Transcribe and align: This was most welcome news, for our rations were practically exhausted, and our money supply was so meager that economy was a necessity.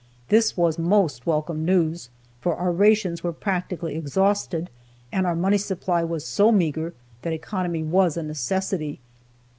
This 0.29 0.57
was 0.57 0.79
most 0.79 1.27
welcome 1.27 1.63
news, 1.63 2.09
for 2.39 2.55
our 2.55 2.71
rations 2.71 3.23
were 3.23 3.31
practically 3.31 3.93
exhausted, 3.95 4.71
and 5.11 5.27
our 5.27 5.35
money 5.35 5.59
supply 5.59 6.03
was 6.03 6.25
so 6.25 6.51
meager 6.51 6.95
that 7.21 7.33
economy 7.33 7.83
was 7.83 8.17
a 8.17 8.23
necessity. 8.23 8.99